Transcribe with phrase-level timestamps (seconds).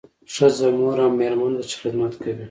[0.33, 2.35] ښځه مور او میرمن ده چې خدمت کوي